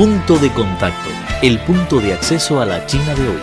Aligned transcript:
Punto 0.00 0.38
de 0.38 0.50
contacto, 0.54 1.10
el 1.42 1.58
punto 1.58 2.00
de 2.00 2.14
acceso 2.14 2.58
a 2.58 2.64
la 2.64 2.86
China 2.86 3.14
de 3.14 3.28
hoy. 3.28 3.42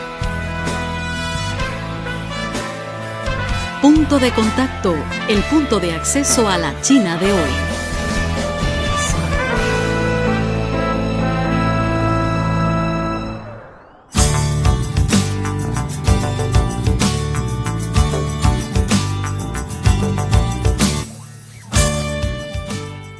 Punto 3.80 4.18
de 4.18 4.32
contacto, 4.32 4.96
el 5.30 5.44
punto 5.44 5.80
de 5.80 5.94
acceso 5.94 6.50
a 6.50 6.58
la 6.58 6.82
China 6.82 7.16
de 7.18 7.32
hoy. 7.32 7.67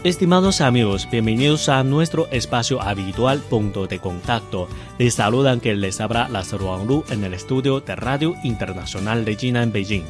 Estimados 0.04 0.62
amigos, 0.62 1.10
bienvenidos 1.10 1.70
a 1.70 1.84
nuestro 1.84 2.28
espacio 2.28 2.80
habitual 2.84 3.40
Punto 3.40 3.88
de 3.88 3.98
Contacto. 3.98 4.70
Les 5.00 5.16
saludan 5.16 5.60
que 5.60 5.74
les 5.74 6.00
abra 6.00 6.30
la 6.30 6.44
Lu 6.86 7.04
en 7.10 7.24
el 7.24 7.34
estudio 7.34 7.80
de 7.80 7.96
Radio 7.96 8.36
Internacional 8.44 9.26
de 9.26 9.36
China 9.36 9.64
en 9.64 9.72
Beijing. 9.72 10.04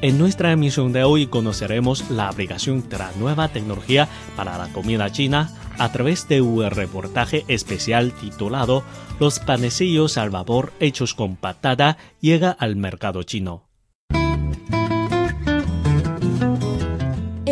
En 0.00 0.16
nuestra 0.16 0.52
emisión 0.52 0.94
de 0.94 1.04
hoy 1.04 1.26
conoceremos 1.26 2.10
la 2.10 2.28
aplicación 2.28 2.88
de 2.88 2.96
la 2.96 3.12
nueva 3.18 3.48
tecnología 3.48 4.08
para 4.36 4.56
la 4.56 4.72
comida 4.72 5.12
china 5.12 5.54
a 5.78 5.92
través 5.92 6.26
de 6.26 6.40
un 6.40 6.68
reportaje 6.70 7.44
especial 7.46 8.12
titulado 8.12 8.82
Los 9.20 9.38
panecillos 9.38 10.16
al 10.16 10.30
vapor 10.30 10.72
hechos 10.80 11.12
con 11.12 11.36
patata 11.36 11.98
llega 12.22 12.50
al 12.50 12.76
mercado 12.76 13.22
chino. 13.22 13.69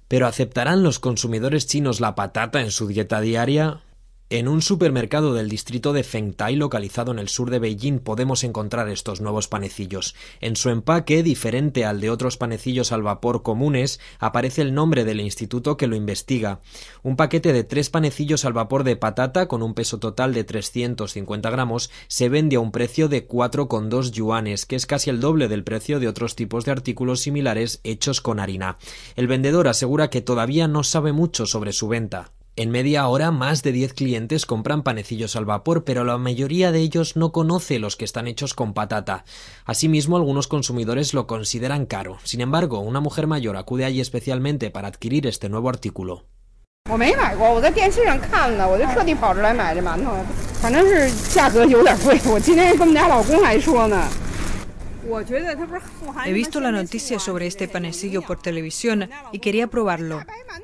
Pero 0.08 0.28
¿aceptarán 0.28 0.84
los 0.84 1.00
consumidores 1.00 1.68
chinos 1.68 2.00
la 2.00 2.16
patata 2.16 2.62
en 2.62 2.72
su 2.72 2.88
dieta 2.88 3.20
diaria? 3.22 3.82
En 4.30 4.50
un 4.50 4.62
supermercado 4.62 5.34
del 5.34 5.48
distrito 5.48 5.94
de 5.94 6.04
Fengtai, 6.04 6.58
localizado 6.58 7.14
en 7.14 7.20
el 7.20 7.30
sur 7.30 7.50
de 7.50 7.60
Beijing, 7.60 8.00
podemos 8.00 8.44
encontrar 8.44 8.90
estos 8.90 9.22
nuevos 9.22 9.48
panecillos. 9.48 10.16
En 10.42 10.58
su 10.58 10.70
empaque, 10.70 11.24
diferente 11.24 11.86
al 11.86 12.02
de 12.02 12.10
otros 12.10 12.36
panecillos 12.36 12.92
al 12.92 13.04
vapor 13.04 13.42
comunes, 13.42 14.02
aparece 14.20 14.64
el 14.64 14.74
nombre 14.74 15.06
del 15.06 15.22
instituto 15.22 15.78
que 15.78 15.88
lo 15.88 15.96
investiga. 15.96 16.60
Un 17.04 17.16
paquete 17.16 17.54
de 17.54 17.64
tres 17.64 17.90
panecillos 17.90 18.44
al 18.44 18.52
vapor 18.52 18.84
de 18.84 18.98
patata, 18.98 19.48
con 19.48 19.64
un 19.64 19.74
peso 19.74 19.98
total 19.98 20.34
de 20.34 20.44
350 20.44 21.50
gramos, 21.50 21.90
se 22.10 22.28
vende 22.28 22.58
a 22.58 22.60
un 22.60 22.74
precio 22.74 23.08
de 23.08 23.26
4,2 23.26 24.12
yuanes, 24.12 24.66
que 24.66 24.76
es 24.76 24.86
casi 24.86 25.10
el 25.10 25.22
doble 25.22 25.48
del 25.48 25.64
precio 25.64 26.02
de 26.02 26.10
otros 26.10 26.36
tipos 26.36 26.66
de 26.66 26.74
artículos 26.74 27.22
similares 27.22 27.80
hechos 27.86 28.20
con 28.20 28.42
harina. 28.42 28.78
El 29.16 29.28
vendedor 29.28 29.70
asegura 29.70 30.10
que 30.10 30.22
todavía 30.22 30.68
no 30.68 30.84
sabe 30.84 31.14
mucho 31.14 31.46
sobre 31.46 31.72
su 31.72 31.88
venta. 31.88 32.34
En 32.60 32.72
media 32.72 33.08
hora 33.08 33.30
más 33.30 33.62
de 33.62 33.72
10 33.72 33.94
clientes 33.94 34.48
compran 34.48 34.82
panecillos 34.82 35.36
al 35.36 35.46
vapor, 35.46 35.84
pero 35.84 36.04
la 36.04 36.18
mayoría 36.18 36.72
de 36.72 36.80
ellos 36.80 37.16
no 37.16 37.32
conoce 37.32 37.78
los 37.78 37.96
que 37.96 38.04
están 38.04 38.26
hechos 38.26 38.56
con 38.56 38.74
patata. 38.74 39.26
Asimismo, 39.64 40.18
algunos 40.18 40.48
consumidores 40.48 41.14
lo 41.14 41.28
consideran 41.28 41.86
caro. 41.86 42.18
Sin 42.24 42.42
embargo, 42.42 42.80
una 42.80 43.00
mujer 43.00 43.28
mayor 43.28 43.58
acude 43.58 43.86
allí 43.86 44.02
especialmente 44.02 44.72
para 44.72 44.88
adquirir 44.88 45.28
este 45.28 45.50
nuevo 45.50 45.70
artículo. 45.70 46.26
He 56.26 56.34
visto 56.34 56.60
la 56.60 56.72
noticia 56.72 57.20
sobre 57.20 57.48
este 57.48 57.68
panecillo 57.68 58.22
por 58.22 58.40
televisión 58.42 59.10
y 59.32 59.40
quería 59.40 59.68
probarlo. 59.68 60.22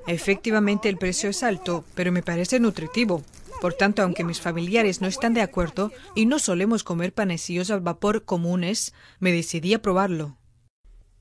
Efectivamente 0.07 0.89
el 0.89 0.97
precio 0.97 1.29
es 1.29 1.43
alto, 1.43 1.85
pero 1.95 2.11
me 2.11 2.23
parece 2.23 2.59
nutritivo. 2.59 3.23
Por 3.61 3.73
tanto, 3.73 4.01
aunque 4.01 4.25
mis 4.25 4.41
familiares 4.41 5.01
no 5.01 5.07
están 5.07 5.33
de 5.33 5.41
acuerdo 5.41 5.91
y 6.15 6.25
no 6.25 6.39
solemos 6.39 6.83
comer 6.83 7.13
panecillos 7.13 7.71
al 7.71 7.79
vapor 7.79 8.25
comunes, 8.25 8.93
me 9.19 9.31
decidí 9.31 9.73
a 9.73 9.81
probarlo. 9.81 10.37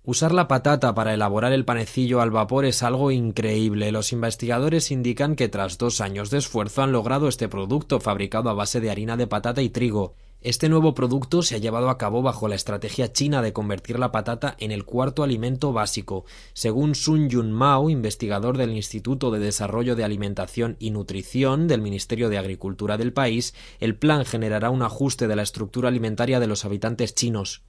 Usar 0.04 0.32
la 0.32 0.48
patata 0.48 0.96
para 0.96 1.14
elaborar 1.14 1.52
el 1.52 1.64
panecillo 1.64 2.20
al 2.20 2.32
vapor 2.32 2.64
es 2.64 2.82
algo 2.82 3.12
increíble. 3.12 3.92
Los 3.92 4.12
investigadores 4.12 4.90
indican 4.90 5.36
que 5.36 5.48
tras 5.48 5.78
dos 5.78 6.00
años 6.00 6.30
de 6.30 6.38
esfuerzo 6.38 6.82
han 6.82 6.90
logrado 6.90 7.28
este 7.28 7.48
producto 7.48 8.00
fabricado 8.00 8.50
a 8.50 8.54
base 8.54 8.80
de 8.80 8.90
harina 8.90 9.16
de 9.16 9.28
patata 9.28 9.62
y 9.62 9.68
trigo. 9.68 10.16
Este 10.44 10.68
nuevo 10.68 10.92
producto 10.92 11.42
se 11.42 11.54
ha 11.54 11.58
llevado 11.58 11.88
a 11.88 11.98
cabo 11.98 12.20
bajo 12.20 12.48
la 12.48 12.56
estrategia 12.56 13.12
china 13.12 13.42
de 13.42 13.52
convertir 13.52 14.00
la 14.00 14.10
patata 14.10 14.56
en 14.58 14.72
el 14.72 14.84
cuarto 14.84 15.22
alimento 15.22 15.72
básico. 15.72 16.24
Según 16.52 16.96
Sun 16.96 17.28
Yun 17.28 17.52
Mao, 17.52 17.90
investigador 17.90 18.58
del 18.58 18.72
Instituto 18.72 19.30
de 19.30 19.38
Desarrollo 19.38 19.94
de 19.94 20.02
Alimentación 20.02 20.74
y 20.80 20.90
Nutrición 20.90 21.68
del 21.68 21.80
Ministerio 21.80 22.28
de 22.28 22.38
Agricultura 22.38 22.96
del 22.96 23.12
país, 23.12 23.54
el 23.78 23.94
plan 23.94 24.24
generará 24.24 24.70
un 24.70 24.82
ajuste 24.82 25.28
de 25.28 25.36
la 25.36 25.42
estructura 25.42 25.90
alimentaria 25.90 26.40
de 26.40 26.48
los 26.48 26.64
habitantes 26.64 27.14
chinos. 27.14 27.62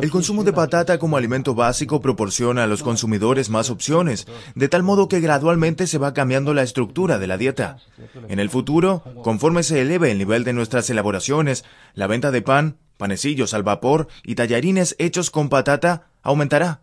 El 0.00 0.10
consumo 0.10 0.44
de 0.44 0.52
patata 0.52 0.98
como 0.98 1.16
alimento 1.16 1.54
básico 1.54 2.00
proporciona 2.00 2.64
a 2.64 2.66
los 2.66 2.82
consumidores 2.82 3.50
más 3.50 3.70
opciones, 3.70 4.26
de 4.54 4.68
tal 4.68 4.82
modo 4.82 5.08
que 5.08 5.20
gradualmente 5.20 5.86
se 5.86 5.98
va 5.98 6.14
cambiando 6.14 6.54
la 6.54 6.62
estructura 6.62 7.18
de 7.18 7.26
la 7.26 7.38
dieta. 7.38 7.78
En 8.28 8.38
el 8.38 8.50
futuro, 8.50 9.02
conforme 9.22 9.62
se 9.62 9.80
eleve 9.80 10.10
el 10.10 10.18
nivel 10.18 10.44
de 10.44 10.52
nuestras 10.52 10.88
elaboraciones, 10.90 11.64
la 11.94 12.06
venta 12.06 12.30
de 12.30 12.42
pan, 12.42 12.76
panecillos 12.96 13.54
al 13.54 13.62
vapor 13.62 14.08
y 14.22 14.34
tallarines 14.34 14.94
hechos 14.98 15.30
con 15.30 15.48
patata 15.48 16.08
aumentará. 16.22 16.81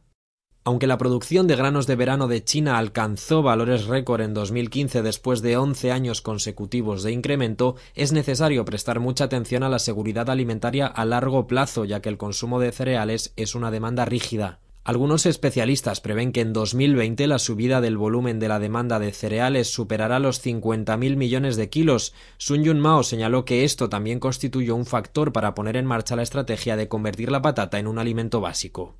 Aunque 0.69 0.85
la 0.85 0.99
producción 0.99 1.47
de 1.47 1.55
granos 1.55 1.87
de 1.87 1.95
verano 1.95 2.27
de 2.27 2.43
China 2.43 2.77
alcanzó 2.77 3.41
valores 3.41 3.87
récord 3.87 4.21
en 4.21 4.35
2015 4.35 5.01
después 5.01 5.41
de 5.41 5.57
11 5.57 5.91
años 5.91 6.21
consecutivos 6.21 7.01
de 7.01 7.11
incremento, 7.11 7.75
es 7.95 8.11
necesario 8.11 8.63
prestar 8.65 8.99
mucha 8.99 9.23
atención 9.23 9.63
a 9.63 9.69
la 9.69 9.79
seguridad 9.79 10.29
alimentaria 10.29 10.85
a 10.85 11.05
largo 11.05 11.47
plazo, 11.47 11.85
ya 11.85 12.01
que 12.01 12.09
el 12.09 12.19
consumo 12.19 12.59
de 12.59 12.71
cereales 12.71 13.33
es 13.35 13.55
una 13.55 13.71
demanda 13.71 14.05
rígida. 14.05 14.59
Algunos 14.83 15.25
especialistas 15.25 16.01
prevén 16.01 16.31
que 16.31 16.41
en 16.41 16.53
2020 16.53 17.25
la 17.25 17.39
subida 17.39 17.81
del 17.81 17.97
volumen 17.97 18.37
de 18.37 18.49
la 18.49 18.59
demanda 18.59 18.99
de 18.99 19.11
cereales 19.11 19.73
superará 19.73 20.19
los 20.19 20.45
50.000 20.45 21.15
millones 21.15 21.55
de 21.55 21.71
kilos. 21.71 22.13
Sun 22.37 22.63
Yun 22.63 22.79
Mao 22.79 23.01
señaló 23.01 23.43
que 23.43 23.63
esto 23.63 23.89
también 23.89 24.19
constituyó 24.19 24.75
un 24.75 24.85
factor 24.85 25.33
para 25.33 25.55
poner 25.55 25.77
en 25.77 25.87
marcha 25.87 26.15
la 26.15 26.21
estrategia 26.21 26.75
de 26.75 26.87
convertir 26.87 27.31
la 27.31 27.41
patata 27.41 27.79
en 27.79 27.87
un 27.87 27.97
alimento 27.97 28.39
básico. 28.39 28.99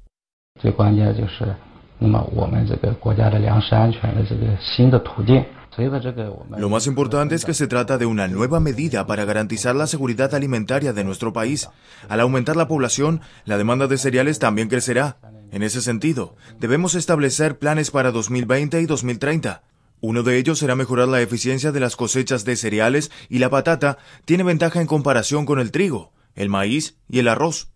Lo 6.57 6.69
más 6.69 6.88
importante 6.88 7.36
es 7.36 7.46
que 7.46 7.54
se 7.54 7.68
trata 7.68 7.98
de 7.98 8.06
una 8.06 8.28
nueva 8.28 8.60
medida 8.60 9.07
para 9.07 9.24
garantizar 9.24 9.75
la 9.75 9.88
seguridad 9.88 10.34
alimentaria 10.36 10.92
de 10.92 11.04
nuestro 11.06 11.31
país. 11.31 11.69
Al 12.10 12.19
aumentar 12.19 12.57
la 12.57 12.68
población, 12.68 13.22
la 13.46 13.57
demanda 13.57 13.88
de 13.88 13.98
cereales 13.98 14.40
también 14.40 14.68
crecerá. 14.68 15.18
En 15.51 15.63
ese 15.63 15.81
sentido, 15.81 16.36
debemos 16.60 16.96
establecer 16.96 17.57
planes 17.57 17.92
para 17.92 18.12
2020 18.12 18.81
y 18.81 18.86
2030. 18.86 19.63
Uno 20.01 20.24
de 20.24 20.38
ellos 20.38 20.60
será 20.60 20.75
mejorar 20.75 21.07
la 21.07 21.22
eficiencia 21.22 21.72
de 21.72 21.80
las 21.80 21.96
cosechas 21.96 22.44
de 22.44 22.56
cereales 22.56 23.12
y 23.30 23.40
la 23.40 23.50
patata 23.50 23.98
tiene 24.25 24.44
ventaja 24.44 24.81
en 24.81 24.88
comparación 24.88 25.46
con 25.46 25.60
el 25.60 25.72
trigo, 25.72 26.12
el 26.36 26.50
maíz 26.50 26.98
y 27.07 27.19
el 27.19 27.28
arroz. 27.30 27.72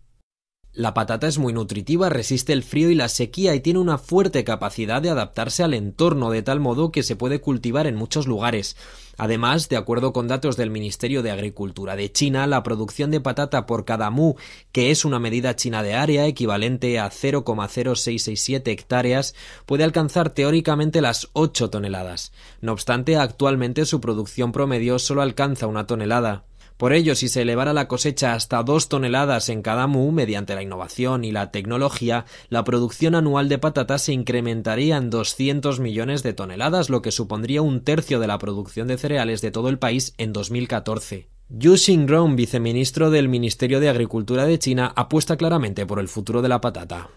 La 0.76 0.92
patata 0.92 1.28
es 1.28 1.38
muy 1.38 1.52
nutritiva, 1.52 2.08
resiste 2.08 2.52
el 2.52 2.64
frío 2.64 2.90
y 2.90 2.96
la 2.96 3.08
sequía 3.08 3.54
y 3.54 3.60
tiene 3.60 3.78
una 3.78 3.96
fuerte 3.96 4.42
capacidad 4.42 5.00
de 5.00 5.08
adaptarse 5.08 5.62
al 5.62 5.72
entorno 5.72 6.32
de 6.32 6.42
tal 6.42 6.58
modo 6.58 6.90
que 6.90 7.04
se 7.04 7.14
puede 7.14 7.40
cultivar 7.40 7.86
en 7.86 7.94
muchos 7.94 8.26
lugares. 8.26 8.76
Además, 9.16 9.68
de 9.68 9.76
acuerdo 9.76 10.12
con 10.12 10.26
datos 10.26 10.56
del 10.56 10.70
Ministerio 10.70 11.22
de 11.22 11.30
Agricultura 11.30 11.94
de 11.94 12.10
China, 12.10 12.48
la 12.48 12.64
producción 12.64 13.12
de 13.12 13.20
patata 13.20 13.66
por 13.66 13.84
cada 13.84 14.10
mu, 14.10 14.34
que 14.72 14.90
es 14.90 15.04
una 15.04 15.20
medida 15.20 15.54
china 15.54 15.84
de 15.84 15.94
área 15.94 16.26
equivalente 16.26 16.98
a 16.98 17.08
0,0667 17.08 18.66
hectáreas, 18.72 19.36
puede 19.66 19.84
alcanzar 19.84 20.30
teóricamente 20.30 21.00
las 21.00 21.28
8 21.34 21.70
toneladas. 21.70 22.32
No 22.60 22.72
obstante, 22.72 23.16
actualmente 23.16 23.86
su 23.86 24.00
producción 24.00 24.50
promedio 24.50 24.98
solo 24.98 25.22
alcanza 25.22 25.68
una 25.68 25.86
tonelada. 25.86 26.46
Por 26.76 26.92
ello, 26.92 27.14
si 27.14 27.28
se 27.28 27.42
elevara 27.42 27.72
la 27.72 27.86
cosecha 27.86 28.34
hasta 28.34 28.62
dos 28.64 28.88
toneladas 28.88 29.48
en 29.48 29.62
cada 29.62 29.86
mu 29.86 30.10
mediante 30.10 30.56
la 30.56 30.62
innovación 30.62 31.24
y 31.24 31.30
la 31.30 31.52
tecnología, 31.52 32.24
la 32.48 32.64
producción 32.64 33.14
anual 33.14 33.48
de 33.48 33.58
patatas 33.58 34.02
se 34.02 34.12
incrementaría 34.12 34.96
en 34.96 35.08
200 35.08 35.78
millones 35.78 36.24
de 36.24 36.32
toneladas, 36.32 36.90
lo 36.90 37.00
que 37.00 37.12
supondría 37.12 37.62
un 37.62 37.82
tercio 37.82 38.18
de 38.18 38.26
la 38.26 38.38
producción 38.38 38.88
de 38.88 38.98
cereales 38.98 39.40
de 39.40 39.52
todo 39.52 39.68
el 39.68 39.78
país 39.78 40.14
en 40.18 40.32
2014. 40.32 41.28
Yu 41.48 41.76
Xingrong, 41.76 42.34
viceministro 42.34 43.10
del 43.10 43.28
Ministerio 43.28 43.78
de 43.78 43.88
Agricultura 43.88 44.44
de 44.44 44.58
China, 44.58 44.92
apuesta 44.96 45.36
claramente 45.36 45.86
por 45.86 46.00
el 46.00 46.08
futuro 46.08 46.42
de 46.42 46.48
la 46.48 46.60
patata. 46.60 47.10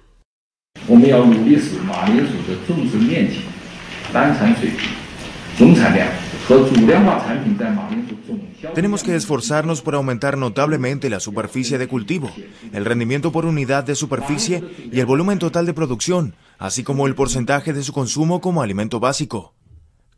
Tenemos 8.73 9.03
que 9.03 9.15
esforzarnos 9.15 9.81
por 9.81 9.95
aumentar 9.95 10.37
notablemente 10.37 11.09
la 11.09 11.19
superficie 11.19 11.77
de 11.77 11.87
cultivo, 11.87 12.31
el 12.73 12.85
rendimiento 12.85 13.31
por 13.31 13.45
unidad 13.45 13.83
de 13.83 13.95
superficie 13.95 14.63
y 14.91 14.99
el 14.99 15.05
volumen 15.05 15.39
total 15.39 15.65
de 15.65 15.73
producción, 15.73 16.35
así 16.57 16.83
como 16.83 17.07
el 17.07 17.15
porcentaje 17.15 17.73
de 17.73 17.83
su 17.83 17.93
consumo 17.93 18.41
como 18.41 18.61
alimento 18.61 18.99
básico. 18.99 19.53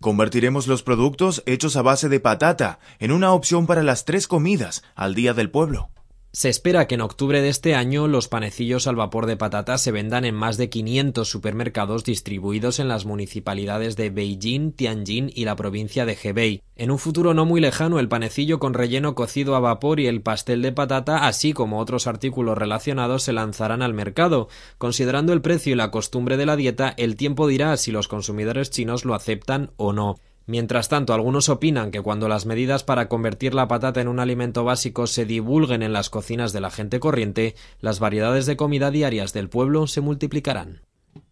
Convertiremos 0.01 0.67
los 0.67 0.83
productos 0.83 1.43
hechos 1.45 1.75
a 1.75 1.81
base 1.81 2.07
de 2.07 2.19
patata 2.19 2.79
en 2.99 3.11
una 3.11 3.33
opción 3.33 3.67
para 3.67 3.83
las 3.83 4.05
tres 4.05 4.27
comidas 4.27 4.83
al 4.95 5.15
día 5.15 5.33
del 5.33 5.49
pueblo. 5.49 5.89
Se 6.31 6.47
espera 6.47 6.85
que 6.85 6.93
en 6.93 7.01
octubre 7.01 7.41
de 7.41 7.49
este 7.49 7.73
año 7.73 8.07
los 8.07 8.27
panecillos 8.27 8.85
al 8.85 8.95
vapor 8.95 9.25
de 9.25 9.35
patata 9.35 9.79
se 9.79 9.91
vendan 9.91 10.25
en 10.25 10.35
más 10.35 10.57
de 10.57 10.69
500 10.69 11.27
supermercados 11.27 12.03
distribuidos 12.03 12.79
en 12.79 12.87
las 12.87 13.05
municipalidades 13.05 13.95
de 13.95 14.11
Beijing, 14.11 14.73
Tianjin 14.73 15.31
y 15.33 15.45
la 15.45 15.55
provincia 15.55 16.05
de 16.05 16.15
Hebei. 16.21 16.61
En 16.75 16.91
un 16.91 16.99
futuro 16.99 17.33
no 17.33 17.45
muy 17.45 17.59
lejano, 17.61 17.97
el 17.97 18.09
panecillo 18.09 18.59
con 18.59 18.75
relleno 18.75 19.15
cocido 19.15 19.55
a 19.55 19.59
vapor 19.59 19.99
y 19.99 20.05
el 20.05 20.21
pastel 20.21 20.61
de 20.61 20.71
patata, 20.71 21.25
así 21.25 21.51
como 21.51 21.79
otros 21.79 22.05
artículos 22.05 22.59
relacionados, 22.59 23.23
se 23.23 23.33
lanzarán 23.33 23.81
al 23.81 23.95
mercado. 23.95 24.49
Considerando 24.77 25.33
el 25.33 25.41
precio 25.41 25.73
y 25.73 25.77
la 25.77 25.89
costumbre 25.89 26.37
de 26.37 26.45
la 26.45 26.55
dieta, 26.55 26.93
el 26.97 27.15
tiempo 27.15 27.47
dirá 27.47 27.75
si 27.75 27.91
los 27.91 28.07
consumidores 28.07 28.69
chinos 28.69 29.03
lo 29.03 29.15
aceptan 29.15 29.71
o 29.77 29.93
no. 29.93 30.17
Mientras 30.49 30.89
tanto, 30.89 31.13
algunos 31.13 31.47
opinan 31.47 31.91
que 31.91 32.01
cuando 32.01 32.27
las 32.27 32.47
medidas 32.47 32.83
para 32.83 33.07
convertir 33.07 33.53
la 33.53 33.67
patata 33.67 34.01
en 34.01 34.07
un 34.07 34.19
alimento 34.19 34.63
básico 34.63 35.05
se 35.05 35.23
divulguen 35.23 35.83
en 35.83 35.93
las 35.93 36.09
cocinas 36.09 36.53
de 36.53 36.59
la 36.59 36.71
gente 36.71 36.99
corriente, 36.99 37.53
las 37.81 37.99
variedades 37.99 38.47
de 38.47 38.57
comida 38.57 38.89
diarias 38.89 39.31
del 39.31 39.47
pueblo 39.47 39.85
se 39.85 40.01
multiplicarán. 40.01 40.81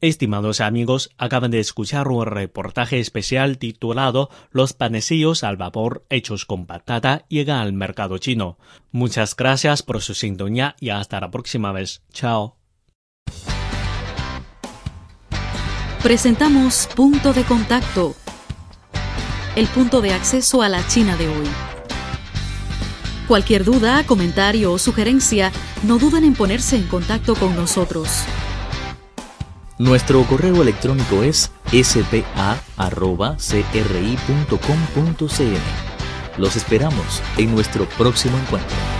Estimados 0.01 0.61
amigos, 0.61 1.09
acaban 1.17 1.49
de 1.49 1.59
escuchar 1.59 2.07
un 2.09 2.27
reportaje 2.27 2.99
especial 2.99 3.57
titulado 3.57 4.29
Los 4.51 4.73
panecillos 4.73 5.43
al 5.43 5.57
vapor 5.57 6.05
hechos 6.11 6.45
con 6.45 6.67
patata 6.67 7.25
llegan 7.27 7.57
al 7.57 7.73
mercado 7.73 8.19
chino. 8.19 8.59
Muchas 8.91 9.35
gracias 9.35 9.81
por 9.81 9.99
su 10.03 10.13
sintonía 10.13 10.75
y 10.79 10.89
hasta 10.89 11.19
la 11.19 11.31
próxima 11.31 11.71
vez. 11.71 12.03
Chao. 12.13 12.57
Presentamos 16.03 16.87
Punto 16.95 17.33
de 17.33 17.43
Contacto 17.45 18.15
el 19.57 19.65
punto 19.65 20.01
de 20.01 20.13
acceso 20.13 20.61
a 20.61 20.69
la 20.69 20.85
China 20.87 21.17
de 21.17 21.27
hoy. 21.27 21.47
Cualquier 23.27 23.63
duda, 23.63 24.05
comentario 24.05 24.71
o 24.71 24.77
sugerencia, 24.77 25.51
no 25.81 25.97
duden 25.97 26.23
en 26.23 26.35
ponerse 26.35 26.75
en 26.75 26.85
contacto 26.87 27.33
con 27.33 27.55
nosotros. 27.55 28.07
Nuestro 29.79 30.21
correo 30.25 30.61
electrónico 30.61 31.23
es 31.23 31.51
spa.cri.com.cn. 31.71 32.37
Los 36.37 36.55
esperamos 36.55 37.23
en 37.37 37.51
nuestro 37.51 37.89
próximo 37.89 38.37
encuentro. 38.37 38.96